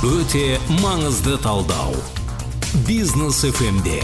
[0.00, 1.92] өте маңызды талдау.
[2.88, 4.00] Бизнес фмде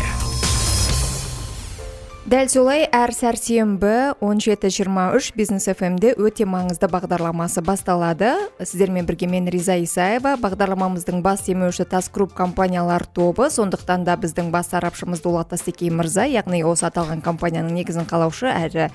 [2.27, 8.33] дәл солай әр сәрсенбі он жеті жиырма үш бизнес фмде өте маңызды бағдарламасы басталады.
[8.59, 14.51] Сіздермен бірге мен риза исаева бағдарламамыздың бас демеуші тас групп компаниялар тобы сондықтан да біздің
[14.51, 18.89] бас сарапшымыз дулат тастекей мырза яғни осы аталған компанияның негізін қалаушы әрі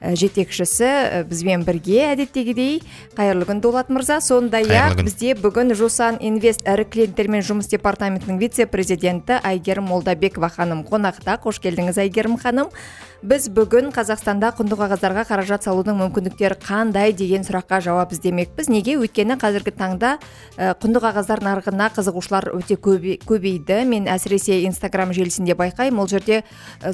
[0.00, 2.80] жетекшісі бізбен бірге әдеттегідей.
[3.18, 4.22] Қайырлы күн дулат мырза.
[4.24, 10.86] Сондай ақ бізде бүгін жусан инвест ірі клиенттермен жұмыс департаментінің вице президенті әйгерім молдабекова ханым.
[10.86, 11.36] Қонақта.
[11.42, 12.70] Қош келдіңіз әйгерім ханым.
[13.18, 18.68] Біз бүгін қазақстанда құнды қағаздарға қаражат салудың мүмкіндіктері қандай деген сұраққа жауап іздемекпіз.
[18.70, 18.94] Неге?
[19.02, 20.12] Өйткені қазіргі таңда
[20.54, 23.82] құнды қағаздар нарығына қызығушылар өте көбейді.
[23.90, 25.98] Мен әсіресе инстаграм желісінде байқаймын.
[25.98, 26.44] Ол жерде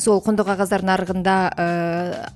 [0.01, 1.37] сол құнды қағаздар нарығында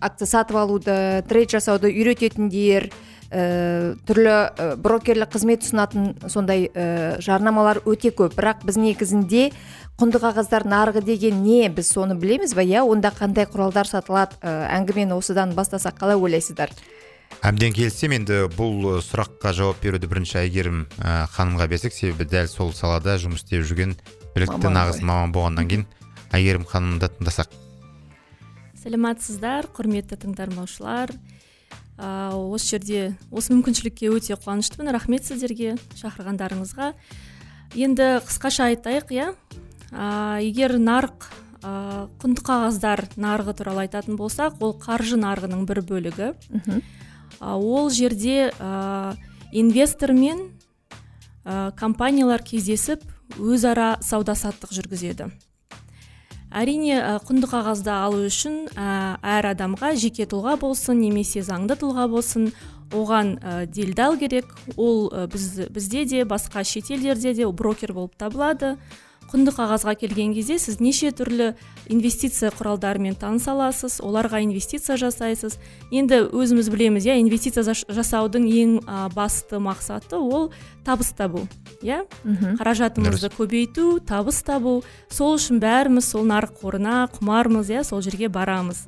[0.04, 2.90] акция сатып алуды трейд жасауды үйрететіндер
[3.30, 8.36] ә, түрлі ә, брокерлік қызмет ұсынатын сондай ә, жарнамалар өте көп.
[8.38, 9.50] Бірақ біз негізінде
[9.98, 14.38] құнды қағаздар нарығы деген не біз соны білеміз ба иә онда қандай құралдар сатылады?
[14.42, 16.72] Ә, әңгімені осыдан бастасақ қалай ойлайсыздар?
[17.44, 22.72] Әбден келісемін енді бұл сұраққа жауап беруді бірінші әйгерім ә, ханымға берсек себебі дәл сол
[22.74, 23.94] салада жұмыс істеп жүрген
[24.34, 25.84] білікті нағыз маман болғаннан кейін
[26.34, 27.52] әйгерім ханымды тыңдасақ.
[28.82, 31.12] Сәлеметсіздер құрметті тыңдармаушылар
[31.98, 36.92] ә, осы жерде осы мүмкіншілікке өте қуаныштымын рахмет сіздерге шақырғандарыңызға.
[37.74, 39.26] Енді қысқаша айтайық иә?
[39.90, 41.26] Ә, егер нарық
[41.60, 46.30] ә, құнды қағаздар нарығы туралы айтатын болсақ ол қаржы нарығының бір бөлігі.
[47.40, 49.16] Ә, ол жерде ә,
[49.50, 50.52] инвестор мен
[51.44, 53.02] ә, компаниялар кездесіп
[53.38, 55.32] өзара сауда саттық жүргізеді.
[56.50, 62.52] Әрине құнды қағазды алу үшін әр адамға жеке тұлға болсын немесе заңды тұлға болсын
[62.94, 63.34] оған
[63.68, 64.46] делдал керек.
[64.76, 68.78] Ол біз, бізде де басқа шетелдерде де брокер болып табылады.
[69.28, 71.50] Құнды қағазға келген кезде сіз неше түрлі
[71.92, 75.58] инвестиция құралдарымен таныса аласыз оларға инвестиция жасайсыз.
[75.92, 78.78] Енді өзіміз білеміз иә инвестиция жасаудың ең
[79.12, 80.48] басты мақсаты ол
[80.86, 81.44] табыс табу
[81.82, 82.06] иә?
[82.24, 84.80] Қаражатымызды көбейту табыс табу.
[85.12, 88.86] Сол үшін бәріміз сол нарық қорына құмармыз иә сол жерге барамыз.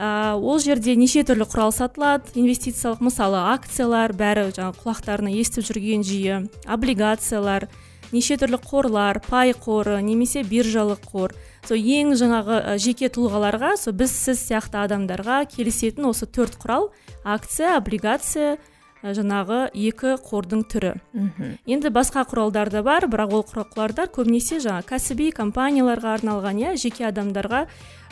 [0.00, 6.06] Ә, ол жерде неше түрлі құрал сатылады инвестициялық мысалы акциялар бәрі жаңағы құлақтарына естіп жүрген
[6.06, 7.68] жиі облигациялар
[8.12, 11.34] неше түрлі қорлар пай қоры немесе биржалық қор.
[11.68, 16.90] Сол ең жаңағы жеке тұлғаларға сол біз сіз сияқты адамдарға келісетін осы төрт құрал
[17.24, 18.56] акция облигация
[19.02, 20.92] жаңағы екі қордың түрі.
[21.14, 21.54] Үху.
[21.66, 27.08] енді басқа құралдар да бар бірақ ол құралдар көбінесе жаңа кәсіби компанияларға арналған иә жеке
[27.08, 27.66] адамдарға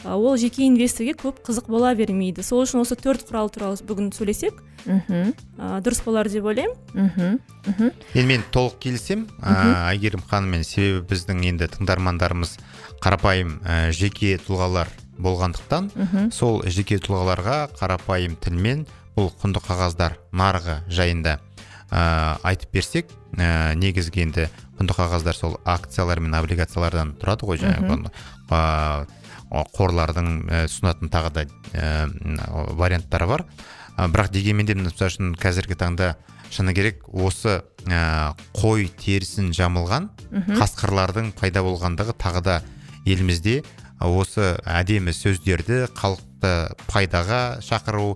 [0.04, 2.42] ол жеке инвесторге көп қызық бола бермейді.
[2.42, 5.34] Сол үшін осы төрт құрал туралы бүгін сөйлесек мхм.
[5.58, 6.76] дұрыс болар деп ойлаймын.
[6.94, 7.90] Мхм.
[8.14, 9.26] Енді мен толық келісемін.
[9.42, 12.56] Әйгерім ханыммен себебі біздің енді тыңдармандарымыз
[13.02, 14.88] қарапайым ә, жеке тұлғалар
[15.18, 18.86] болғандықтан сол жеке тұлғаларға қарапайым тілмен
[19.18, 21.38] бұл құнды қағаздар нарығы жайында
[21.90, 24.44] ә, айтып берсек ә, негізгі енді
[24.78, 27.96] құнды қағаздар сол акциялар мен облигациялардан тұрады ғой жаңағы
[29.74, 30.30] қорлардың
[30.68, 32.06] ұсынатын тағы да ә,
[32.78, 33.44] варианттары бар.
[33.96, 36.12] Ә, бірақ дегенмен де мысалы үшін қазіргі таңда
[36.54, 37.58] шыны керек осы
[37.90, 40.10] ә, қой терісін жамылған
[40.60, 42.60] қасқырлардың пайда болғандығы тағы да
[43.08, 43.62] елімізде
[43.98, 46.52] осы әдемі сөздерді халықты
[46.86, 48.12] пайдаға шақыру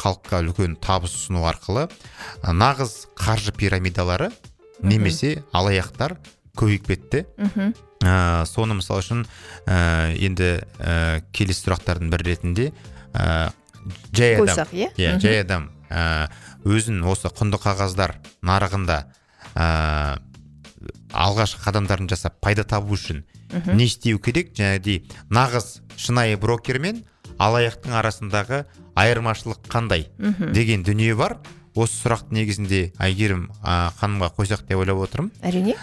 [0.00, 1.88] халыққа үлкен табыс ұсыну арқылы
[2.42, 4.30] нағыз қаржы пирамидалары
[4.82, 6.18] немесе алаяқтар
[6.58, 7.24] көбейіп кетті.
[8.04, 9.22] Ә, соны мысалы үшін
[9.64, 12.66] ә, енді ә, келесі сұрақтардың бірі ретінде
[13.14, 13.48] ә,
[14.12, 14.68] жай адам.
[14.76, 14.90] Иә?
[14.98, 16.28] Yeah, жай адам ә,
[16.68, 18.98] өзін осы құнды қағаздар нарығында
[19.54, 20.18] ә,
[21.14, 23.24] алғашқы қадамдарын жасап пайда табу үшін
[23.72, 24.52] не істеу керек?
[24.58, 27.04] Жаңағыдей нағыз шынайы брокер мен
[27.38, 30.08] алаяқтың арасындағы айырмашылық қандай
[30.54, 31.38] деген дүние бар.
[31.74, 33.48] Осы сұрақты негізінде әйгерім
[33.98, 35.32] ханымға қойсақ деп ойлап отырмын.
[35.42, 35.74] Әрине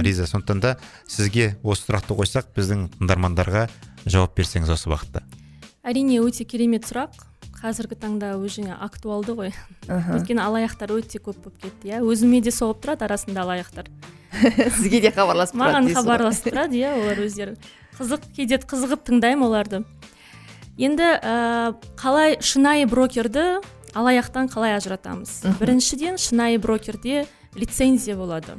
[0.00, 0.70] риза сондықтан да
[1.04, 3.66] сізге осы сұрақты қойсақ біздің тыңдармандарға
[4.06, 5.20] жауап берсеңіз осы бағытта.
[5.84, 7.20] Әрине өте керемет сұрақ.
[7.60, 9.52] Қазіргі таңда уже актуалды ғой.
[9.86, 12.00] Өйткені алаяқтар өте көп болып кетті иә.
[12.00, 13.90] Өзіме де соғып тұрады арасында алаяқтар.
[14.78, 17.54] Сізге де хабарласып тұрады маған хабарласып тұрады иә олар өздері.
[17.98, 19.82] Қызық кейде қызығып тыңдаймын оларды.
[20.78, 23.60] Енді ә, қалай шынайы брокерді
[23.92, 25.42] алаяқтан қалай ажыратамыз?
[25.60, 28.56] Біріншіден шынайы брокерде лицензия болады.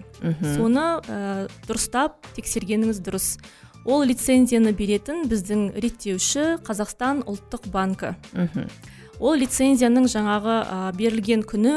[0.56, 3.38] Соны ә, дұрыстап тексергеніңіз дұрыс.
[3.84, 8.14] Ол лицензияны беретін біздің реттеуші қазақстан ұлттық банкі.
[9.20, 11.74] Ол лицензияның жаңағы ә, берілген күні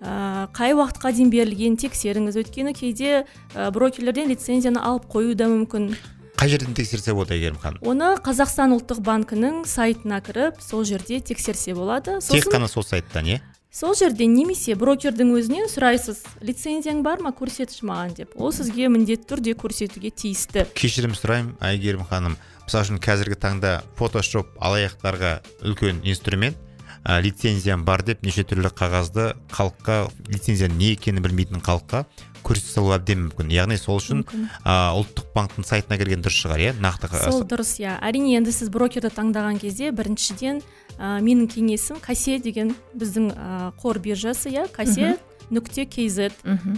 [0.00, 2.38] ә, қай уақытқа дейін берілгенін тексеріңіз.
[2.40, 5.94] Өйткені кейде ә, брокерлерден лицензияны алып қою да мүмкін.
[6.38, 11.74] Қай жерден тексерсе болады әйгерім ханым оны қазақстан ұлттық банкінің сайтына кіріп сол жерде тексерсе
[11.74, 12.18] болады.
[12.20, 13.40] Тек қана сол сайттан иә?
[13.74, 18.36] сол жерден немесе брокердің өзінен сұрайсыз лицензияң бар ма көрсетші маған деп.
[18.38, 20.68] Ол сізге міндетті түрде көрсетуге тиісті.
[20.78, 22.36] Кешірім сұраймын әйгерім ханым
[22.68, 26.54] мысалы үшін қазіргі таңда фотошоп алаяқтарға үлкен инструмент
[27.02, 29.98] ә, лицензиям бар деп неше түрлі қағазды халыққа
[30.30, 32.04] лицензияның не екенін білмейтін халыққа
[32.44, 33.50] көрсете салу әбден мүмкін.
[33.54, 34.24] Яғни сол үшін
[34.62, 36.72] ә, ұлттық банктың сайтына кірген дұрыс шығар иә?
[36.84, 37.98] Нақты сол дұрыс иә.
[38.04, 40.60] Әрине енді сіз брокерді таңдаған кезде біріншіден
[40.98, 44.68] ә, менің кеңесім касе деген біздің ә, қор биржасы иә?
[44.72, 45.16] Касе
[45.50, 46.30] нүкте kz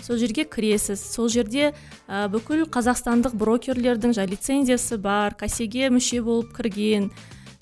[0.07, 1.01] сол жерге кіресіз.
[1.01, 1.73] Сол жерде
[2.09, 7.11] ә, бүкіл қазақстандық брокерлердің жаңа лицензиясы бар касеге мүше болып кірген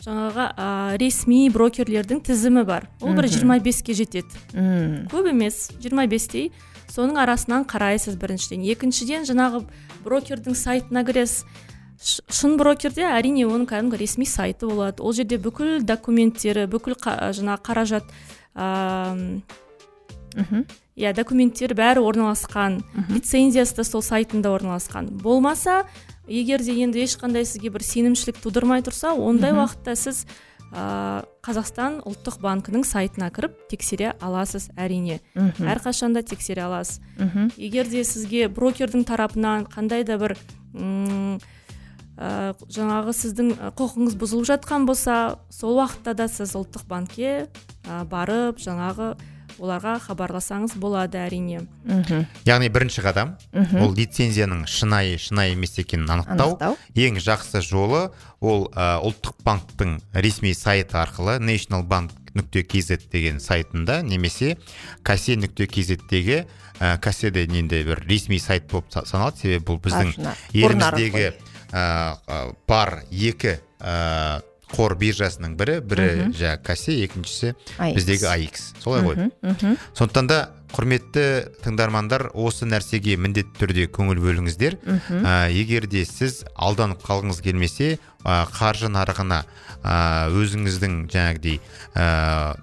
[0.05, 0.69] жаңағы ә,
[1.01, 2.89] ресми брокерлердің тізімі бар.
[3.01, 4.45] Ол бір 25-ке жетеді.
[5.13, 6.51] Көп емес 25-тей
[6.95, 8.63] соның арасынан қарайсыз біріншіден.
[8.71, 9.65] Екіншіден жаңағы
[10.05, 11.45] брокердің сайтына кіресіз.
[12.05, 15.03] Шын брокерде әрине оның кәдімгі ресми сайты болады.
[15.03, 18.11] Ол жерде бүкіл документтері бүкіл қа, жаңағы қаражат
[20.95, 22.83] иә документтері бәрі орналасқан.
[23.09, 25.09] Лицензиясы да сол сайтында орналасқан.
[25.23, 25.85] Болмаса
[26.29, 30.27] егер де енді ешқандай сізге бір сенімшілік тудырмай тұрса ондай уақытта сіз
[30.73, 35.21] ә, қазақстан ұлттық банкінің сайтына кіріп тексере аласыз әрине.
[35.61, 37.01] Әрқашанда тексере аласыз.
[37.57, 40.37] Егер де сізге брокердің тарапынан қандай да бір
[42.17, 47.49] ә, жаңағы сіздің құқығыңыз бұзылып жатқан болса сол уақытта да сіз ұлттық банкке
[47.85, 49.17] ә, барып жаңағы
[49.59, 51.65] оларға хабарласаңыз болады әрине.
[51.85, 52.27] Мхм.
[52.49, 53.37] Яғни бірінші қадам
[53.81, 58.09] ол лицензияның шынайы шынайы емес екенін анықтау, ең жақсы жолы
[58.41, 64.57] ол ә, ұлттық банктың ресми сайты арқылы national bank нүкте kz деген сайтында немесе
[65.07, 66.45] касе нүкте kzтегі
[66.81, 69.39] ә, касе де енді бір ресми сайт болып саналады.
[69.39, 70.15] Себебі бұл біздің
[70.53, 71.31] еліміздегі
[71.71, 78.73] ә, бар екі ә, қор биржасының бірі бірі жаңағы касе екіншісі біздегі аикс.
[78.83, 79.31] Солай ғой.
[79.93, 80.39] Сондықтан да
[80.75, 81.25] құрметті
[81.63, 84.79] тыңдармандар осы нәрсеге міндетті түрде көңіл бөліңіздер.
[85.23, 89.95] Ә, егер де сіз алданып қалғыңыз келмесе ә, қаржы нарығына ә,
[90.35, 91.61] өзіңіздің жаңағыдей
[91.95, 92.57] ә,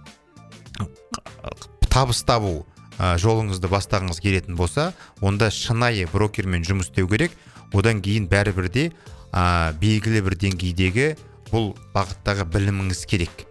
[1.87, 2.65] табыс табу
[2.99, 7.31] ә, жолыңызды бастағыңыз келетін болса онда шынайы брокермен жұмыс істеу керек.
[7.71, 8.89] Одан кейін бәрібір де
[9.31, 11.13] ә, белгілі бір деңгейдегі
[11.51, 13.45] бұл бағыттағы біліміңіз керек.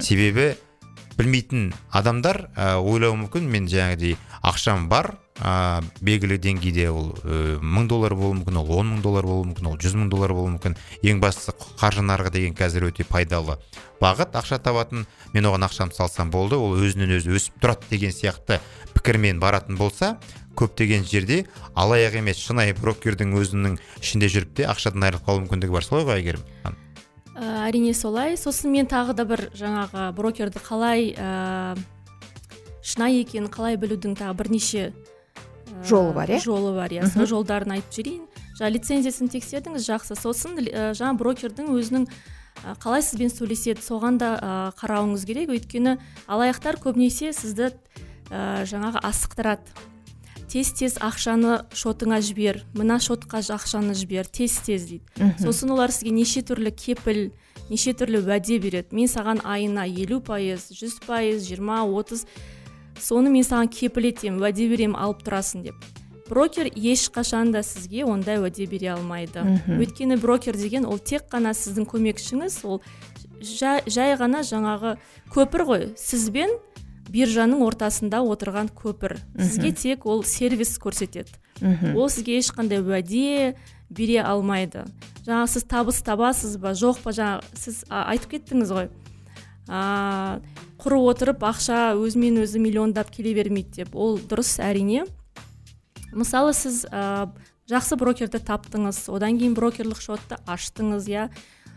[0.00, 0.54] Себебі
[1.16, 3.48] білмейтін адамдар ә, ойлауы мүмкін.
[3.48, 7.10] Мен жаңағыдей ақшам бар ә, белгілі деңгейде ол
[7.64, 10.54] мың доллар болуы мүмкін ол он мың доллар болуы мүмкін ол жүз мың доллар болуы
[10.58, 10.76] мүмкін.
[11.02, 13.56] Ең бастысы қаржы нарығы деген қазір өте пайдалы
[14.00, 15.06] бағыт ақша табатын.
[15.32, 18.60] Мен оған ақшамды салсам болды ол өзінен өзі өсіп тұрады деген сияқты
[18.94, 20.18] пікірмен баратын болса
[20.56, 21.44] көптеген жерде
[21.76, 25.84] алаяқ емес шынайы брокердің өзінің ішінде жүріп те ақшадан айырылып қалу мүмкіндігі бар.
[25.84, 26.84] Солай ғой әйгерім.
[27.36, 28.36] Ә, әрине солай.
[28.40, 31.76] Сосын мен тағы да бір жаңағы брокерді қалай ә,
[32.82, 36.40] шынайы екенін қалай білудің тағы бірнеше ә, жолы бар иә?
[36.42, 37.06] жолы бар иә.
[37.12, 38.24] Сол жолдарын айтып жіберейін
[38.56, 40.16] жаңа лицензиясын тексердіңіз жақсы.
[40.18, 42.08] Сосын ә, жаңа брокердің өзінің
[42.80, 45.52] қалай сізбен сөйлеседі соған да ә, қарауыңыз керек.
[45.52, 47.74] Өйткені алаяқтар көбінесе сізді
[48.30, 49.76] ә, жаңағы асықтырады.
[50.48, 55.34] Тез тез ақшаны шотыңа жібер мына шотқа ақшаны жібер тез тез дейді.
[55.42, 57.30] Сосын олар сізге неше түрлі кепіл
[57.70, 58.94] неше түрлі уәде береді.
[58.96, 62.26] Мен саған айына елу пайыз жүз пайыз жиырма отыз
[63.02, 65.88] соны мен саған кепіл етемін уәде беремін алып тұрасың деп.
[66.28, 69.44] Брокер ешқашан да сізге ондай уәде бере алмайды.
[69.70, 72.80] Өйткені брокер деген ол тек қана сіздің көмекшіңіз ол
[73.40, 74.96] жай, жай ғана жаңағы
[75.34, 75.84] көпір ғой.
[75.98, 76.50] Сізбен
[77.12, 79.16] биржаның ортасында отырған көпір.
[79.38, 81.32] Сізге тек ол сервис көрсетеді.
[81.94, 83.56] Ол сізге ешқандай уәде
[83.88, 84.84] бере алмайды.
[85.26, 87.14] Жаңа сіз табыс табасыз ба жоқ па?
[87.14, 88.88] Жаңа сіз айтып кеттіңіз ғой.
[89.66, 90.38] А,
[90.78, 93.96] құр отырып ақша өзімен өзі миллиондап келе бермейді деп.
[93.98, 95.06] Ол дұрыс әрине.
[96.14, 97.28] Мысалы сіз ә,
[97.70, 99.06] жақсы брокерді таптыңыз.
[99.10, 101.28] Одан кейін брокерлік шотты аштыңыз иә.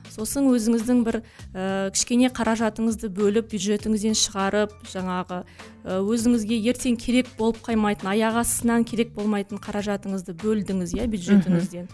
[0.10, 7.60] Сосын өзіңіздің бір ә, кішкене қаражатыңызды бөліп бюджетіңізден шығарып жаңағы ә, өзіңізге ертең керек болып
[7.66, 11.92] қаймайтын аяқ астынан керек болмайтын қаражатыңызды бөлдіңіз иә бюджетіңізден.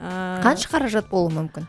[0.00, 0.10] Ә,
[0.44, 1.68] қанша қаражат болуы мүмкін?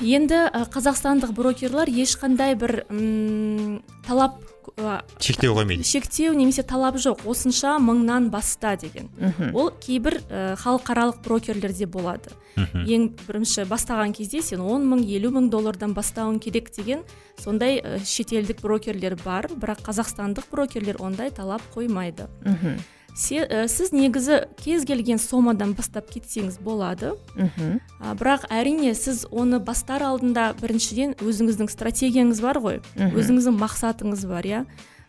[0.00, 0.38] Енді
[0.72, 4.38] қазақстандық брокерлар ешқандай бір м, талап
[4.76, 5.82] ә, шектеу қоймайды.
[5.84, 7.24] шектеу немесе талап жоқ.
[7.26, 9.08] Осынша мыңнан баста деген.
[9.18, 9.54] Мхм.
[9.56, 12.30] Ол кейбір ә, халықаралық брокерлерде болады.
[12.56, 12.84] Мхм.
[12.86, 17.02] ең бірінші бастаған кезде сен 10 мың елу мың доллардан бастауың керек деген
[17.38, 19.48] сондай ә, шетелдік брокерлер бар.
[19.48, 22.28] Бірақ қазақстандық брокерлер ондай талап қоймайды.
[22.44, 22.78] Мхм.
[23.18, 27.16] Се, ә, сіз негізі кез келген сомадан бастап кетсеңіз болады.
[27.34, 27.80] Мхм
[28.20, 32.78] бірақ әрине сіз оны бастар алдында біріншіден өзіңіздің стратегияңыз бар ғой.
[33.18, 34.60] Өзіңіздің мақсатыңыз бар иә.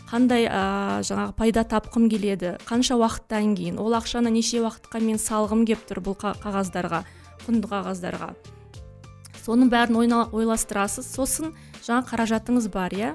[0.09, 5.67] Қандай ә, жаңағы пайда тапқым келеді қанша уақыттан кейін ол ақшаны неше уақытқа мен салғым
[5.69, 7.03] келіп тұр бұл қа- қағаздарға
[7.45, 8.31] құнды қағаздарға.
[9.45, 11.05] Соның бәрін ойна- ойластырасыз.
[11.13, 11.53] Сосын
[11.85, 13.13] жаңа қаражатыңыз бар иә.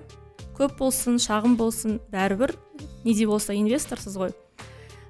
[0.55, 2.55] Көп болсын шағын болсын бәрібір.
[3.05, 4.31] Не де болса инвесторсыз ғой.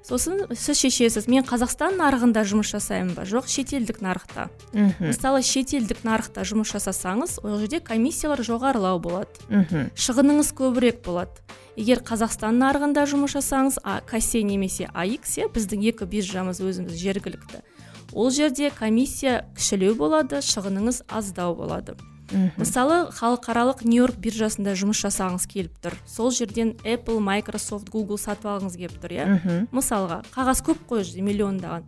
[0.05, 1.27] Сосын сіз шешесіз.
[1.33, 3.25] Мен қазақстан нарығында жұмыс жасаймын ба?
[3.29, 5.09] Жоқ шетелдік нарықта мхм.
[5.09, 9.33] Мысалы шетелдік нарықта жұмыс жасасаңыз ол жерде комиссиялар жоғарылау болады.
[9.49, 9.91] Мхм.
[9.97, 11.41] Шығыныңыз көбірек болады.
[11.77, 17.65] Егер қазақстан нарығында жұмыс жасаңыз а касе немесе аикс иә біздің екі биржамыз өзіміз жергілікті.
[18.13, 21.97] Ол жерде комиссия кішілеу болады шығыныңыз аздау болады
[22.31, 25.97] мхм мысалы халықаралық нью йорк биржасында жұмыс жасағыңыз келіп тұр.
[26.07, 29.27] Сол жерден apple microsoft google сатып алғыңыз келіп тұр иә?
[29.75, 31.85] Мысалға қағаз көп қой ол жерде миллиондаған.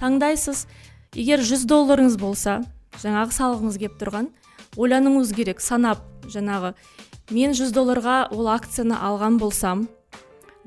[0.00, 0.66] Таңдайсыз.
[1.14, 2.60] Егер 100 долларыңыз болса
[3.02, 4.32] жаңағы салғыңыз келіп тұрған
[4.76, 6.74] ойлануыңыз керек санап жаңағы.
[7.30, 9.86] Мен 100 долларға ол акцияны алған болсам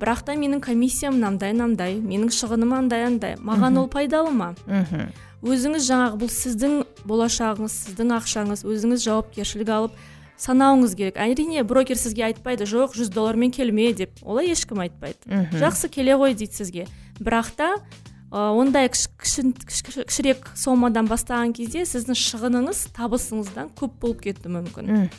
[0.01, 4.53] бірақ та менің комиссиям мынандай мынандай менің шығыным андай андай маған ол пайдалы ма?
[4.65, 6.75] Мхм өзіңіз жаңағы бұл сіздің
[7.09, 9.95] болашағыңыз сіздің ақшаңыз өзіңіз жауапкершілік алып
[10.41, 11.17] санауыңыз керек.
[11.21, 14.13] Әрине брокер сізге айтпайды жоқ 100 доллармен келме деп.
[14.21, 15.21] Олай ешкім айтпайды.
[15.57, 16.87] Жақсы келе ғой дейді сізге.
[17.21, 17.69] Бірақ та
[18.31, 25.11] ә, ондай кішірек сомадан бастаған кезде сіздің шығыныңыз табысыңыздан көп болып кетуі мүмкін.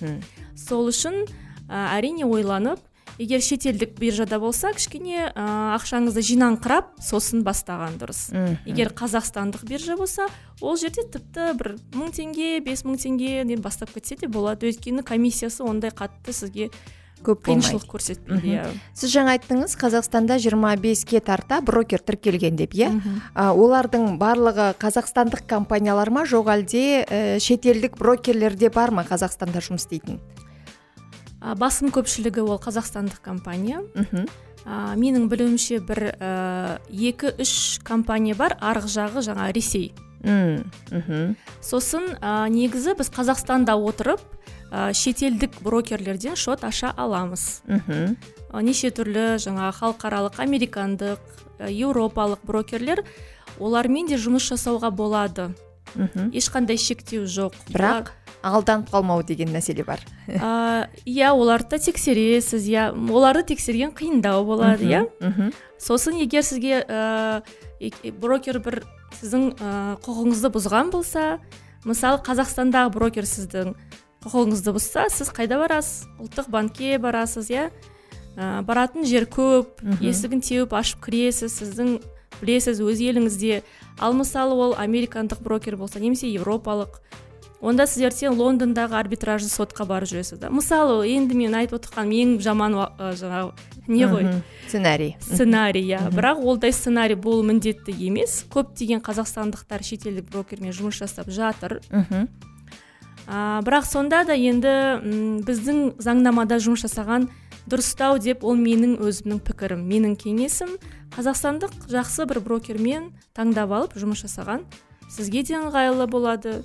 [0.58, 1.22] Сол үшін
[1.68, 2.82] ә, әрине ойланып
[3.18, 5.44] егер шетелдік биржада болса кішкене ә,
[5.76, 8.30] ақшаңызды жинаңқырап сосын бастаған дұрыс.
[8.32, 8.56] Мхм.
[8.68, 10.28] Егер қазақстандық биржа болса
[10.60, 14.70] ол жерде тіпті бір мың теңге бес мың теңгеден бастап кетсе де болады.
[14.72, 16.70] Өйткені комиссиясы ондай қатты сізге
[17.22, 18.64] көп қиыншылық көрсетпейді иә.
[18.98, 22.90] Сіз жаңа айттыңыз қазақстанда 25-ке тарта брокер тіркелген деп иә?
[23.36, 26.26] Олардың барлығы қазақстандық компаниялар ма?
[26.26, 30.18] Жоқ әлде ә, шетелдік брокерлер де бар ма қазақстанда жұмыс істейтін?
[31.58, 33.82] Басым көпшілігі ол қазақстандық компания.
[33.94, 34.28] Мхм.
[34.64, 39.90] А, менің білуімше бір ә, екі үш компания бар арғы жағы жаңа ресей.
[40.22, 41.34] Мхм.
[41.60, 44.22] Сосын ә, негізі біз қазақстанда отырып
[44.70, 47.62] ә, шетелдік брокерлерден шот аша аламыз.
[47.66, 48.14] Мхм.
[48.54, 51.18] Ә, неше түрлі жаңа халықаралық американдық
[51.58, 53.02] ә, еуропалық брокерлер
[53.58, 55.50] олармен де жұмыс жасауға болады.
[55.98, 56.30] Мхм.
[56.30, 57.58] Ешқандай шектеу жоқ.
[57.74, 60.00] Бірақ алданып қалмау деген мәселе бар.
[60.28, 62.90] Иә оларды да тексересіз иә.
[63.10, 65.52] Оларды тексерген қиындау болады иә.
[65.78, 67.42] сосын егер сізге ә,
[68.20, 68.82] брокер бір
[69.20, 71.38] сіздің ә, құқығыңызды бұзған болса
[71.84, 73.74] мысалы қазақстандағы брокер сіздің
[74.22, 76.06] құқығыңызды бұзса сіз қайда барасыз?
[76.22, 77.70] Ұлттық банкке барасыз иә.
[78.36, 81.98] Ә, баратын жер көп есігін теуіп ашып кіресіз сіздің
[82.40, 83.62] білесіз өз еліңізде.
[83.98, 87.02] Ал мысалы ол американдық брокер болса немесе еуропалық
[87.62, 90.50] онда сіз ертең лондондағы арбитражды сотқа барып жүресіз да.
[90.50, 93.52] Мысалы енді мен айтып отырғаным ең жаман ә, жаңағы
[93.86, 94.28] не ғой?
[94.66, 95.14] Сценарий.
[95.22, 96.00] Сценарий иә.
[96.10, 98.42] Бірақ олдай сценарий болу міндетті емес.
[98.50, 101.80] Көптеген қазақстандықтар шетелдік брокермен жұмыс жасап жатыр.
[101.90, 102.26] Мхм
[103.26, 107.28] а, бірақ сонда да енді м, біздің заңнамада жұмыс жасаған
[107.70, 110.74] дұрыстау деп ол менің өзімнің пікірім менің кеңесім.
[111.14, 114.64] Қазақстандық жақсы бір брокермен таңдап алып жұмыс жасаған
[115.12, 116.62] сізге де ыңғайлы болады.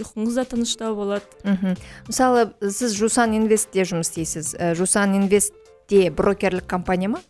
[0.00, 1.24] Ұйқыңыз да тыныштау болады.
[1.44, 1.76] Мхм.
[2.08, 4.54] Мысалы сіз жусан инвестте жұмыс істейсіз.
[4.54, 7.20] Ә, жусан инвестте брокерлік компания ма?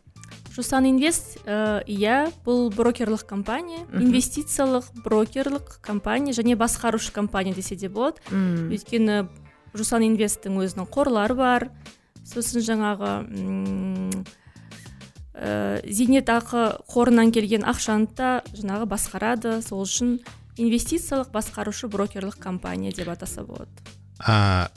[0.56, 7.88] Жусан инвест ә, иә бұл брокерлік компания инвестициялық брокерлік компания және басқарушы компания десе де
[7.88, 8.22] болады.
[8.32, 9.28] Өйткені
[9.76, 11.68] жусан инвесттің өзінің қорлары бар.
[12.24, 14.24] Сосын жаңағы м,
[15.36, 19.60] ә, зейнетақы қорынан келген ақшаны да жаңағы басқарады.
[19.62, 20.16] Сол үшін
[20.56, 23.70] инвестициялық басқарушы брокерлік компания деп атаса болады.
[24.18, 24.68] А,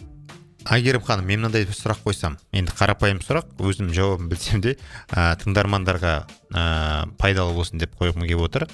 [0.68, 4.76] әйгерім ханым мен мынандай сұрақ қойсам енді қарапайым сұрақ өзім жауабын білсем де
[5.10, 6.16] ә, тыңдармандарға
[6.52, 6.64] ә,
[7.22, 8.68] пайдалы болсын деп қойғым келіп отыр.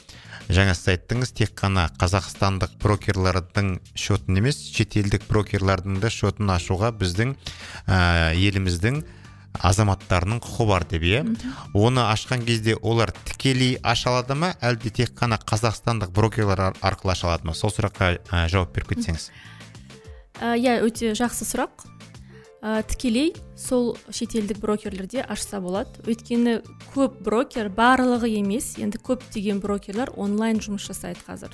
[0.50, 7.34] Жаңа сіз айттыңыз тек қана қазақстандық брокерлардың шотын емес шетелдік брокерлардың да шотын ашуға біздің
[7.86, 9.02] ә, еліміздің
[9.62, 11.24] азаматтарының құқы бар деп иә?
[11.74, 14.54] Оны ашқан кезде олар тікелей аша алады ма?
[14.62, 17.54] Әлде тек қана қазақстандық брокерлар ар- арқылы аша алады ма?
[17.54, 19.30] Сол сұраққа ә, жауап беріп кетсеңіз.
[20.42, 21.86] Иә өте жақсы сұрақ.
[22.66, 26.02] Ә, тікелей сол шетелдік брокерлерде ашса болады.
[26.10, 26.60] Өйткені
[26.96, 31.54] көп брокер барлығы емес енді көптеген брокерлер онлайн жұмыс жасайды қазір.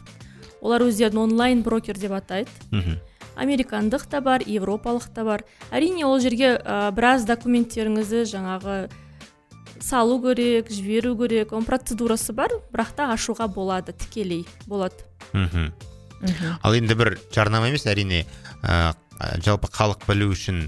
[0.61, 2.49] Олар өздерін онлайн брокер деп атайды.
[2.71, 2.99] Мхм
[3.35, 5.45] американдық та бар европалық та бар.
[5.71, 8.89] Әрине ол жерге ә, біраз документтеріңізді жаңағы
[9.81, 11.53] салу керек жіберу керек.
[11.53, 14.45] Оның процедурасы бар бірақ та ашуға болады тікелей.
[14.67, 15.05] Болады.
[15.33, 15.71] Мхм.
[16.61, 18.25] Ал енді бір жарнама емес әрине
[18.61, 18.93] ә,
[19.41, 20.61] жалпы халық білу үшін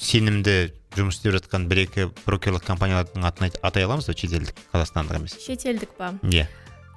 [0.00, 4.16] сенімді жұмыс істеп жатқан бір екі брокерлік компаниялардың атын атай аламыз ба?
[4.16, 5.36] Шетелдік қазақстандық емес?
[5.40, 6.14] Шетелдік па?
[6.24, 6.46] Иә.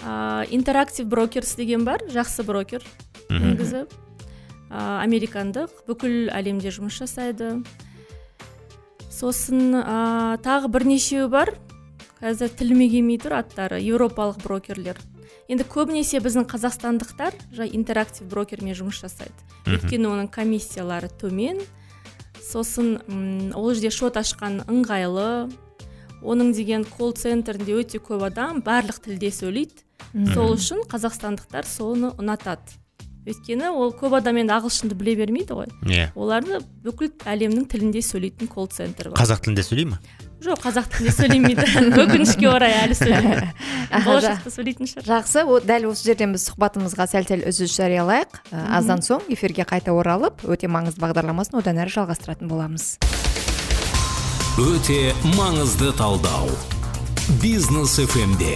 [0.03, 2.83] Ә, интерактив брокерс деген бар жақсы брокер
[3.29, 3.85] негізі.
[4.75, 7.61] Ә, американдық бүкіл әлемде жұмыс жасайды.
[9.07, 11.53] Сосын ә, тағы бірнешеуі бар.
[12.19, 14.99] Қазір тіліме келмей тұр аттары еуропалық брокерлер.
[15.47, 19.35] Енді көбінесе біздің қазақстандықтар жай интерактив брокермен жұмыс жасайды.
[19.69, 21.61] Өйткені оның комиссиялары төмен.
[22.41, 25.51] Сосын м, ол жерде шот ашқан ыңғайлы
[26.25, 29.83] оның деген колл центрінде өте көп адам барлық тілде сөйлейді.
[30.33, 32.79] Сол үшін қазақстандықтар соны ұнатады.
[33.25, 35.71] Өйткені ол көп адам енді ағылшынды біле бермейді ғой.
[35.89, 36.11] Иә.
[36.15, 39.17] Оларды бүкіл әлемнің тілінде сөйлейтін колл центр бар.
[39.17, 39.99] Қазақ тілінде сөйлей ма?
[40.45, 41.65] Жоқ қазақ тілінде сөйлемейді.
[42.03, 43.49] Өкінішке орай әлі сөйлемейді
[44.05, 45.07] болашақта сөйлейтін шығар.
[45.09, 48.37] жақсы о- дәл осы жерден біз сұхбатымызға сәл сәл үзіліс жариялайық.
[48.51, 52.97] Ә, аздан соң эфирге қайта оралып өте маңызды бағдарламасын одан әрі жалғастыратын боламыз.
[54.61, 56.51] Өте маңызды талдау.
[57.41, 58.53] Бизнес фмде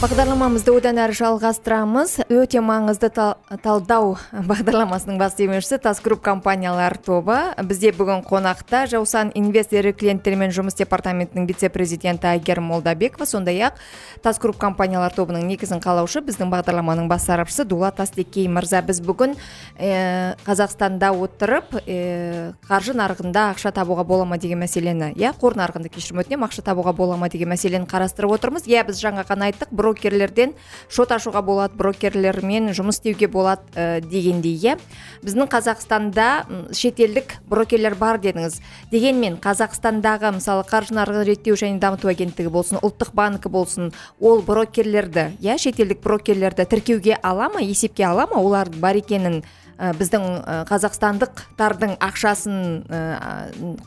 [0.00, 2.14] бағдарламамызды одан әрі жалғастырамыз.
[2.32, 9.28] Өте маңызды тал- талдау бағдарламасының бас демеушісі тас групп компаниялар тобы бізде бүгін қонақта жаусан
[9.34, 13.26] инвест ірі клиенттермен жұмыс департаментінің вице президенті әйгерім молдабекова.
[13.28, 13.76] Сондай ақ
[14.22, 18.80] тас групп компаниялар тобының негізін қалаушы біздің бағдарламаның бас сарапшысы дулат тастекей мырза.
[18.80, 19.36] Біз бүгін
[19.76, 25.92] э, қазақстанда отырып э, қаржы нарығында ақша табуға бола ма деген мәселені иә қор нарығында
[25.92, 28.64] кешірім өтінемін ақша табуға бола ма деген мәселені қарастырып отырмыз.
[28.64, 30.54] Иә біз жаңа ғана айттық брокерлерден
[30.88, 34.76] шот ашуға болады брокерлермен жұмыс істеуге болады э, дегендей иә.
[35.24, 38.60] Біздің қазақстанда шетелдік брокерлер бар дедіңіз.
[38.92, 45.30] Дегенмен қазақстандағы мысалы қаржы нарығын реттеу және дамыту агенттігі болсын ұлттық банкі болсын ол брокерлерді
[45.42, 48.40] иә шетелдік брокерлерді тіркеуге ала ма есепке ала ма?
[48.40, 49.42] Олардың бар екенін
[49.78, 53.02] ә, біздің ә, қазақстандықтардың ақшасын ә,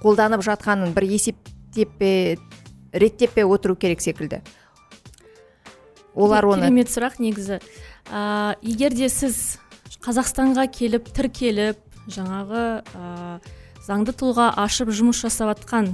[0.03, 2.03] қолданып жатқанын бір есептеп
[2.93, 4.41] реттеп пе отыру керек секілді.
[6.15, 7.59] Олар оны керемет сұрақ негізі.
[8.11, 9.59] Ә, егер де сіз
[10.03, 11.79] қазақстанға келіп тіркеліп
[12.11, 13.39] жаңағы ә,
[13.85, 15.93] заңды тұлға ашып жұмыс жасап жатқан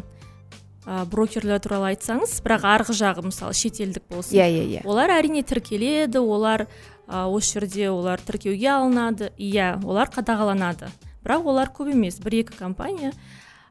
[0.85, 4.85] ә, брокерлер туралы айтсаңыз бірақ арғы жағы мысалы шетелдік болсын иә иә иә.
[4.89, 6.67] олар әрине тіркеледі олар
[7.07, 10.89] ә, осы жерде олар тіркеуге алынады иә олар қадағаланады.
[11.25, 13.13] Бірақ олар көп емес бір екі компания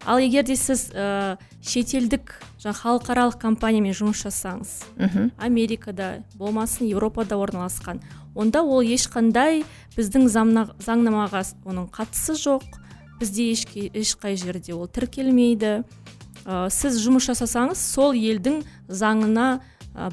[0.07, 7.37] ал егер де сіз ә, шетелдік жаңа халықаралық компаниямен жұмыс жасасаңыз мхм америкада болмасын еуропада
[7.37, 8.01] орналасқан
[8.35, 9.65] онда ол ешқандай
[9.97, 12.63] біздің замна- заңнамаға оның қатысы жоқ.
[13.19, 15.83] Бізде ешке- ешқай жерде ол тіркелмейді.
[16.47, 19.59] Ә, сіз жұмыс жасасаңыз сол елдің заңына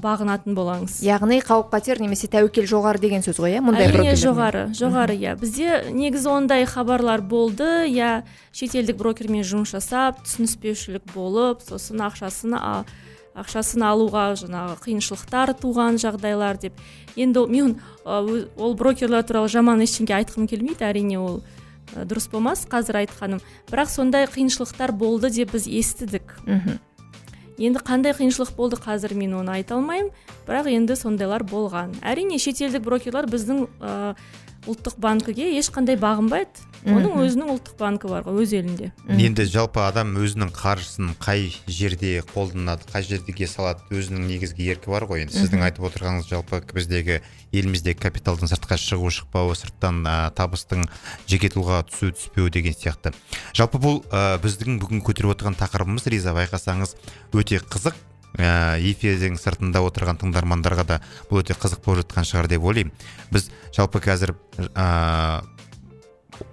[0.01, 0.99] бағынатын болаңыз.
[1.05, 3.63] Яғни қауіп қатер немесе тәуекел жоғары деген сөз ғой иә?
[3.65, 5.35] Мұндай әрине жоғары жоғары иә.
[5.39, 8.23] Бізде негізі ондай хабарлар болды иә.
[8.55, 12.85] Шетелдік брокермен жұмыс жасап түсініспеушілік болып сосын ақшасын а-
[13.35, 16.73] ақшасын алуға жаңағы қиыншылықтар туған жағдайлар деп.
[17.19, 21.41] Енді мен ол брокерлер туралы жаман ештеңе айтқым келмейді әрине ол
[21.93, 23.43] дұрыс болмас қазір айтқаным.
[23.69, 26.39] Бірақ сондай қиыншылықтар болды деп біз естідік.
[26.45, 26.79] Мхм.
[27.57, 30.11] Енді қандай қиыншылық болды қазір мен оны айта алмаймын.
[30.47, 31.95] Бірақ енді сондайлар болған.
[32.03, 34.15] Әрине шетелдік брокерлар біздің ә,
[34.67, 36.65] ұлттық банкіге ешқандай бағынбайды.
[36.85, 38.91] Оның өзінің ұлттық банкі бар ғой өз елінде.
[39.09, 45.07] Енді жалпы адам өзінің қаржысын қай жерде қолданады қай жердеге салады өзінің негізгі еркі бар
[45.09, 45.25] ғой.
[45.25, 47.21] Енді сіздің айтып отырғаныңыз жалпы біздегі
[47.55, 50.85] еліміздегі капиталдың сыртқа шығу шықпауы сырттан ә, табыстың
[51.29, 53.13] жеке тұлғаға түсу түспеуі деген сияқты.
[53.55, 56.97] Жалпы бұл ә, біздің бүгін көтеріп отырған тақырыбымыз риза байқасаңыз
[57.33, 57.95] өте қызық.
[58.35, 60.97] Ә, эфирдің сыртында отырған тыңдармандарға да
[61.29, 62.91] бұл өте қызық болып жатқан шығар деп ойлаймын.
[63.31, 64.35] Біз жалпы қазір
[64.75, 65.39] ә,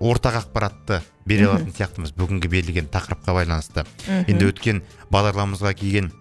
[0.01, 2.15] ортақ ақпаратты бере алатын сияқтымыз.
[2.19, 3.87] Бүгінгі берілген тақырыпқа байланысты.
[4.27, 6.13] Енді өткен бағдарламамызға келген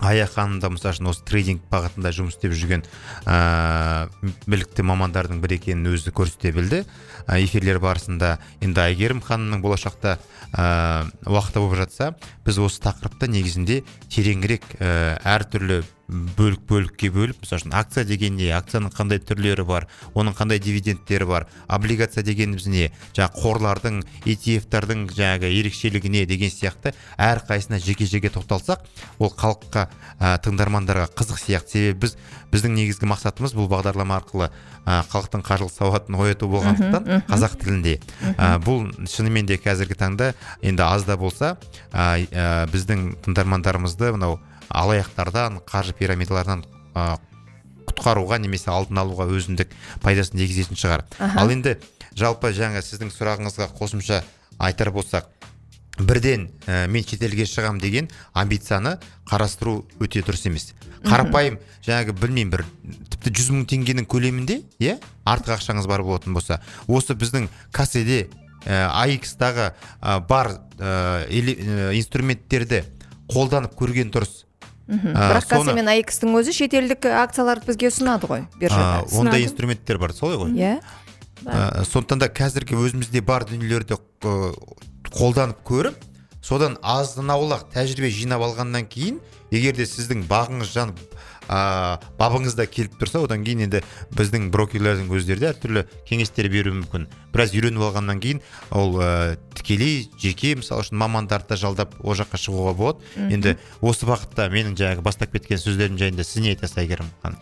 [0.00, 2.82] ая ханым да мысалы үшін осы трейдинг бағытында жұмыс істеп жүрген
[3.30, 6.82] ыыы білікті мамандардың бірі екенін өзі көрсете білді.
[7.24, 10.18] Ә, эфирлер барысында енді әйгерім ханымның болашақта
[10.50, 12.12] ыыы уақыты болып жатса
[12.44, 18.50] біз осы тақырыпты негізінде тереңірек ііі әртүрлі бөлік бөлікке бөліп мысалы үшін акция деген не?
[18.52, 19.86] Акцияның қандай түрлері бар?
[20.12, 21.46] Оның қандай дивидендтері бар?
[21.68, 22.90] Облигация дегеніміз не?
[23.16, 28.84] Жаңағы қорлардың ETF-тардың жаңағы ерекшелігі не деген сияқты әрқайсысына жеке жеке тоқталсақ
[29.18, 29.88] ол халыққа
[30.20, 31.72] ә, тыңдармандарға қызық сияқты.
[31.74, 32.16] Себебі біз
[32.52, 34.50] біздің негізгі мақсатымыз бұл бағдарлама арқылы
[34.84, 37.98] ә, халықтың қаржылық сауатын ояту болғандықтан қазақ тілінде.
[38.36, 41.56] Ә, бұл шынымен де қазіргі таңда енді аз да болса
[41.90, 44.38] ә, ә, біздің тыңдармандарымызды мынау
[44.68, 47.18] алаяқтардан қаржы пирамидаларынан ә,
[47.88, 49.72] құтқаруға немесе алдын алуға өзіндік
[50.02, 51.04] пайдасын тигізетін шығар.
[51.18, 51.76] Ал енді
[52.16, 54.22] жалпы жаңа сіздің сұрағыңызға қосымша
[54.58, 55.28] айтар болсақ
[55.98, 58.96] бірден ә, мен шетелге шығам деген амбицияны
[59.30, 60.72] қарастыру өте дұрыс емес.
[61.04, 62.64] Қарапайым жаңағы білмеймін бір
[63.12, 64.96] тіпті жүз мың теңгенің көлемінде иә
[65.28, 66.60] артық ақшаңыз бар болатын болса.
[66.88, 68.26] Осы біздің касседе
[68.64, 71.28] ә, аикс дағы ә, бар ә,
[71.94, 72.82] инструменттерді
[73.30, 74.43] қолданып көрген дұрыс.
[74.88, 79.04] Бірақ қазір мен аикстің өзі шетелдік акцияларды бізге ұсынады ғой биржада.
[79.16, 80.52] Ондай инструменттер бар солай ғой?
[80.52, 80.80] Иә.
[81.88, 83.96] Сондықтан да қазіргі өзімізде бар дүниелерді
[85.14, 86.04] қолданып көріп
[86.44, 89.20] содан азын аулақ тәжірибе жинап алғаннан кейін
[89.54, 91.00] егер де сіздің бағыңыз жанып
[91.48, 93.82] ә, бабыңызда келіп тұрса одан кейін енді
[94.16, 97.08] біздің брокерлердің өздері де әртүрлі кеңестер беруі мүмкін.
[97.34, 102.76] Біраз үйреніп алғаннан кейін ол ә, тікелей жеке мысалы үшін мамандарды жалдап ол жаққа шығуға
[102.78, 103.10] болады.
[103.30, 107.40] Енді осы бағытта менің жаңағы бастап кеткен сөздерім жайында сіз не айтасыз әйгерім ханым?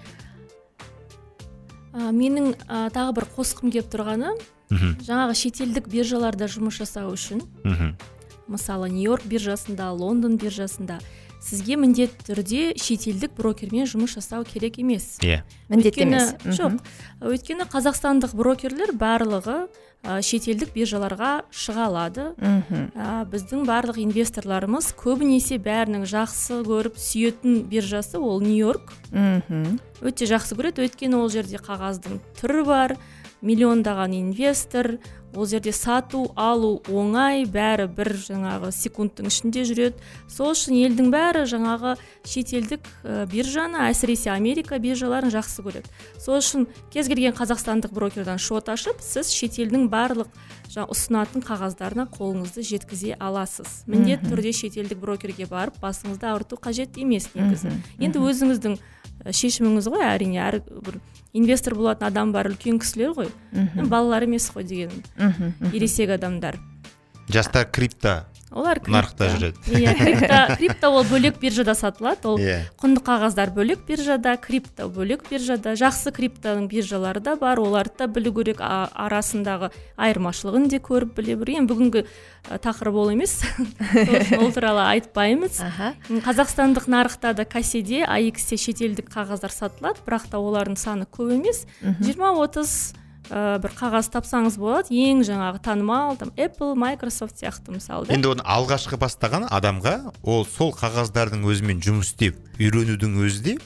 [1.92, 4.32] Ә, менің ә, тағы бір қосқым келіп тұрғаны
[4.72, 7.42] жаңағы шетелдік биржаларда жұмыс жасау үшін
[8.48, 10.98] мысалы нью йорк биржасында лондон биржасында
[11.42, 15.18] сізге міндетті түрде шетелдік брокермен жұмыс жасау керек емес.
[15.22, 15.42] Иә.
[15.68, 16.34] Міндетті емес.
[16.46, 16.78] жоқ.
[17.20, 19.66] Өйткені қазақстандық брокерлер барлығы
[20.02, 22.28] ә, шетелдік биржаларға шыға алады.
[22.38, 28.94] Ә, біздің барлық инвесторларымыз көбінесе бәрінің жақсы көріп сүйетін биржасы ол нью йорк
[30.02, 30.86] өте жақсы көреді.
[30.86, 32.96] Өйткені ол жерде қағаздың түрі бар
[33.42, 34.98] миллиондаған инвестор
[35.34, 39.96] ол жерде сату алу оңай бәрі бір жаңағы секундтың ішінде жүреді.
[40.28, 41.96] Сол үшін елдің бәрі жаңағы
[42.28, 42.88] шетелдік
[43.32, 45.92] биржаны әсіресе америка биржаларын жақсы көреді.
[46.20, 50.28] Сол үшін кез келген қазақстандық брокердан шот ашып сіз шетелдің барлық
[50.72, 53.82] жаңа ұсынатын қағаздарына қолыңызды жеткізе аласыз.
[53.86, 57.74] Міндетті түрде шетелдік брокерге барып басыңызды ауырту қажет емес негізі.
[58.00, 58.78] Енді өзіңіздің
[59.30, 60.98] шешіміңіз ғой әрине әр бір
[61.32, 63.30] инвестор болатын адам бар үлкен кісілер ғой.
[63.88, 66.58] Балалар емес қой дегенім ересек адамдар.
[67.28, 68.24] Жастар крипто.
[68.54, 69.58] Олар нарықта жүреді.
[69.82, 72.58] Иә крипто крипто ол бөлек биржада сатылады ол иә.
[72.80, 75.74] құнды қағаздар бөлек биржада крипто бөлек биржада.
[75.78, 81.54] Жақсы криптоның биржалары да бар оларды да білу керек арасындағы айырмашылығын де көріп біле бір
[81.58, 82.04] енді бүгінгі
[82.62, 83.40] тақырып ол емес.
[84.40, 85.60] Ол туралы айтпаймыз.
[86.24, 91.64] Қазақстандық нарықта да касседе аиксте шетелдік қағаздар сатылады бірақ та олардың саны көп емес.
[92.00, 92.94] Жиырма отыз
[93.30, 94.94] ә, бір қағаз тапсаңыз болады.
[94.94, 98.16] Ең жаңағы танымал там apple microsoft сияқты мысалы да?
[98.16, 103.56] Енді оны алғашқы бастаған адамға ол сол қағаздардың өзімен жұмыс істеп үйренудің өзі де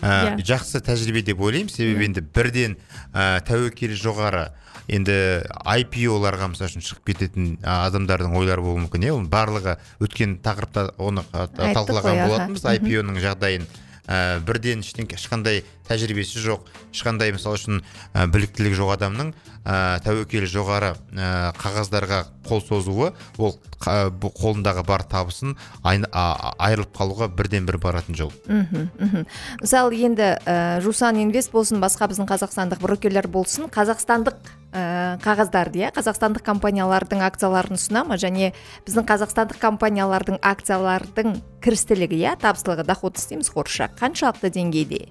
[0.00, 1.70] ә, жақсы тәжірибе деп ойлаймын.
[1.72, 2.76] Себебі енді бірден
[3.12, 4.48] ә, тәуекелі жоғары
[4.90, 5.14] енді
[5.62, 9.12] IPO-ларға мысалы үшін шығып кететін адамдардың ойлары болуы мүмкін иә?
[9.14, 12.66] Оның барлығы өткен тақырыпта оны талқылаған болатынбыз.
[12.80, 13.68] IPO-ның жағдайын
[14.06, 17.82] ә, бірден ештеңке ешқандай тәжірибесі жоқ ешқандай мысалы үшін
[18.14, 19.32] ә, біліктілігі жоқ адамның
[19.64, 27.78] ә, тәуекелі жоғары ә, қағаздарға қол созуы ол қолындағы бар табысын айырылып қалуға бірден бір
[27.82, 28.32] баратын жол.
[28.46, 29.26] Мхм
[29.62, 34.38] мысалы енді ә, жусан инвест болсын басқа біздің қазақстандық брокерлер болсын қазақстандық
[34.72, 35.92] ә, қағаздарды иә?
[35.94, 38.52] Қазақстандық компаниялардың акцияларын ұсына ма және
[38.86, 42.36] біздің қазақстандық компаниялардың акциялардың кірістілігі иә?
[42.42, 45.06] Табыстылығы доходность дейміз орысша қаншалықты деңгейде?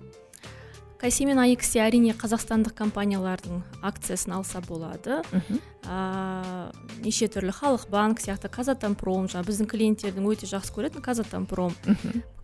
[1.02, 5.22] Кайси мен аиксте әрине қазақстандық компаниялардың акциясын алса болады.
[5.82, 6.70] Ә,
[7.02, 11.74] неше түрлі халық банк сияқты казатомпром жаңағы біздің клиенттердің өте жақсы көретін казатомпром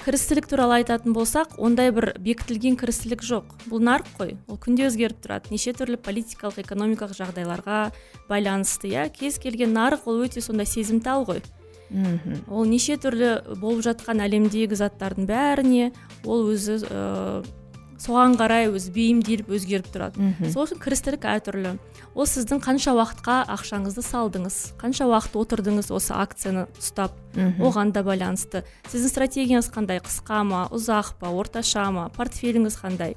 [0.02, 3.54] кірістілік туралы айтатын болсақ ондай бір бекітілген кірістілік жоқ.
[3.70, 5.54] Бұл нарық қой ол күнде өзгеріп тұрады.
[5.54, 7.92] Неше түрлі политикалық экономикалық жағдайларға
[8.26, 9.06] байланысты иә.
[9.14, 11.44] Кез келген нарық ол өте сондай сезімтал ғой.
[11.94, 12.42] Мхм.
[12.50, 15.94] Ол неше түрлі болып жатқан әлемдегі заттардың бәріне
[16.26, 16.82] ол өзі
[17.98, 20.32] соған қарай өзі бейімделіп өзгеріп тұрады.
[20.54, 21.76] Сол үшін кірістілік әртүрлі.
[22.14, 27.14] Ол сіздің қанша уақытқа ақшаңызды салдыңыз қанша уақыт отырдыңыз осы акцияны ұстап
[27.62, 28.64] оған да байланысты.
[28.90, 33.16] Сіздің стратегияңыз қандай қысқа ма ұзақ па орташа ма портфеліңіз қандай?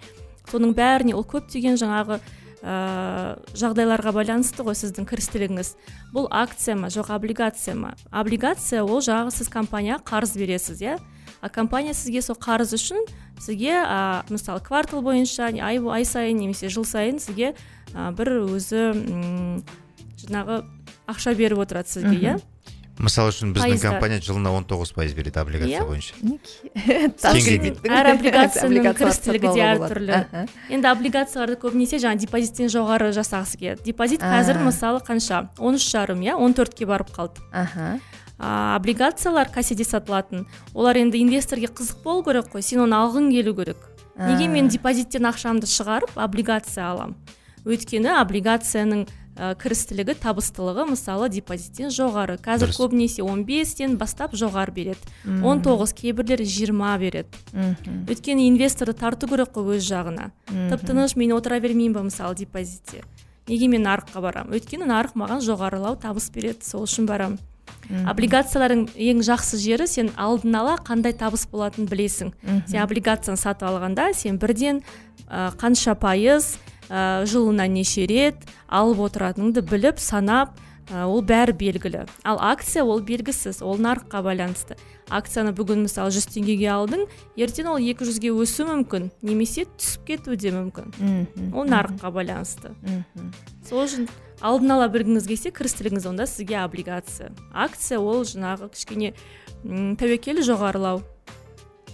[0.51, 2.21] Соның бәріне ол көптеген жаңағы
[2.61, 5.75] ә, жағдайларға байланысты ғой сіздің кірістілігіңіз.
[6.13, 7.95] Бұл акция ма жоқ облигация ма?
[8.11, 10.99] Облигация ол жаңағы сіз компанияға қарыз бересіз иә?
[11.41, 13.01] А компания сізге сол қарыз үшін
[13.41, 17.55] сізге ә, мысалы квартал бойынша ай, ай сайын немесе жыл сайын сізге
[17.95, 19.65] ә, бір өзі м
[20.21, 20.63] жаңағы
[21.09, 22.41] ақша беріп отырады сізге иә?
[23.01, 23.93] Мысалы үшін біздің Пайыздар.
[23.95, 25.87] компания жылына 19 пайыз береді облигация Иә.
[25.89, 26.15] бойынша.
[27.89, 30.19] Әр облигацияның кірістілігі де әртүрлі.
[30.77, 33.87] енді облигацияларды көбінесе жаңағы депозиттен жоғары жасағысы келеді.
[33.89, 35.49] Депозит қазір мысалы қанша?
[35.59, 36.35] он үш жарым иә?
[36.37, 37.41] он төртке барып қалды.
[37.53, 37.99] Аха.
[38.41, 43.55] А, облигациялар касседе сатылатын олар енді инвесторге қызық болу керек қой сен оны алғың келу
[43.55, 43.85] керек.
[44.17, 47.15] Неге мен депозиттен ақшамды шығарып облигация аламын
[47.69, 49.05] өйткені облигацияның
[49.37, 52.39] ә, кірістілігі табыстылығы мысалы депозиттен жоғары.
[52.41, 52.81] Қазір Дұрыс.
[52.81, 55.13] көбінесе 15-тен бастап жоғары береді.
[55.29, 57.43] 19 кейбірлері 20 береді.
[57.53, 60.31] Мхм өйткені инвесторды тарту керек қой өз жағына.
[60.73, 63.05] Тып тыныш мен отыра бермеймін ба мысалы депозитте?
[63.49, 66.65] Неге мен нарыққа барамын өйткені нарық маған жоғарылау табыс береді.
[66.65, 67.39] Сол үшін барамын
[68.11, 72.33] облигациялардың ең жақсы жері сен алдын ала қандай табыс болатынын білесің.
[72.71, 74.83] Сен облигацияны сатып алғанда сен бірден
[75.29, 76.57] ә, қанша пайыз
[76.89, 80.57] ә, жылына неше рет алып отыратыныңды біліп санап
[80.91, 82.05] ол бәрі белгілі.
[82.27, 84.77] Ал акция ол белгісіз ол нарыққа байланысты.
[85.11, 87.05] Акцияны бүгін мысалы 100 теңгеге алдың
[87.39, 90.91] ертең ол 200-ге өсуі мүмкін немесе түсіп кетуі де мүмкін.
[90.99, 92.75] Мхм ол нарыққа байланысты.
[92.83, 93.31] Мхм.
[93.67, 94.11] Сол үшін
[94.43, 97.31] алдын ала білгіңіз келсе кірістілігіңіз онда сізге облигация.
[97.55, 99.15] Акция ол жаңағы кішкене
[99.63, 101.03] тәуекел жоғарылау.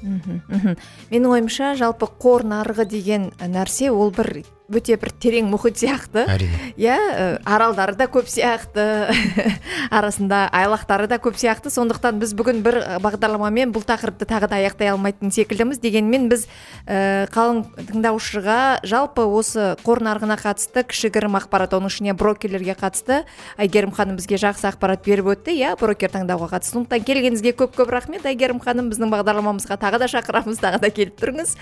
[0.03, 0.77] Мхм.
[1.11, 6.25] Менің ойымша жалпы қор нарығы деген нәрсе ол бір өте бір терең мұхит сияқты.
[6.27, 6.73] әрине.
[6.77, 9.07] Иә аралдары да көп сияқты
[9.95, 11.71] арасында айлақтары да көп сияқты.
[11.71, 15.79] Сондықтан біз бүгін бір бағдарламамен бұл тақырыпты тағы да аяқтай алмайтын секілдіміз.
[15.79, 16.47] Дегенмен біз
[16.87, 23.23] ә, қалың тыңдаушыға жалпы осы қор нарығына қатысты кішігірім ақпарат оның ішіне брокерлерге қатысты
[23.63, 25.55] әйгерім ханым бізге жақсы ақпарат беріп өтті.
[25.55, 26.81] Иә брокер таңдауға қатысты.
[26.81, 28.91] Сондықтан келгеніңізге көп көп рахмет әйгерім ханым.
[28.91, 31.55] Біздің бағдарламамызға тағы да шақырамыз тағы да келіп тұрыңыз.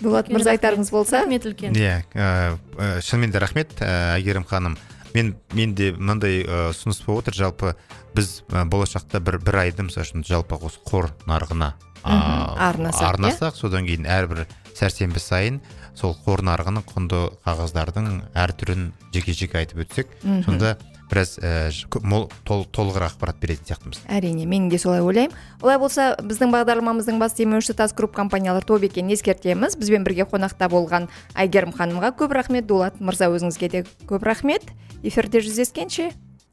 [0.00, 1.22] Дулат мырза айтарыңыз болса?
[1.22, 1.76] Рахмет үлкен.
[1.76, 4.78] Иә ә, ә, шынымен де рахмет әйгерім ханым.
[5.14, 7.38] Мен менде мынандай ұсыныс болып отыр.
[7.38, 7.74] Жалпы
[8.14, 11.72] біз болашақта бір бір айды мысалы үшін жалпы осы қор нарығына
[12.04, 13.08] арнасақ, иә?
[13.08, 14.44] арнасақ содан кейін әрбір
[14.78, 15.60] сәрсенбі сайын
[15.98, 20.12] сол қор нарығының құнды қағаздардың әр түрін жеке жеке айтып өтсек
[20.46, 20.76] сонда
[21.10, 21.70] біраз ә,
[22.02, 24.02] мол тол, толығырақ ақпарат беретін сияқтымыз.
[24.12, 25.34] Әрине мен де солай ойлаймын.
[25.62, 29.78] Олай болса біздің бағдарламамыздың бас демеушісі тас групп компаниялар тобы екенін ескертеміз.
[29.80, 34.68] Бізбен бірге қонақта болған әйгерім ханымға көп рахмет дулат мырза өзіңізге де көп рахмет.
[35.02, 36.12] Эфирде жүздескенше.